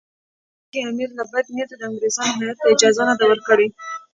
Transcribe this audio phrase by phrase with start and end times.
[0.59, 3.67] ګواکې امیر له بده نیته د انګریزانو هیات ته اجازه نه ده ورکړې.